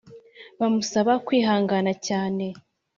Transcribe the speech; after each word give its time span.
bamusaba 0.59 1.13
kwihangana 1.25 1.91
cyane 2.07 2.45